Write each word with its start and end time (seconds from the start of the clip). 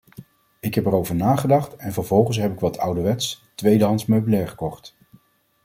Ik 0.59 0.75
heb 0.75 0.85
erover 0.85 1.15
nagedacht 1.15 1.75
en 1.75 1.93
vervolgens 1.93 2.37
heb 2.37 2.51
ik 2.51 2.59
wat 2.59 2.77
ouderwets, 2.77 3.43
tweedehands 3.55 4.05
meubilair 4.05 4.47
gekocht. 4.47 4.95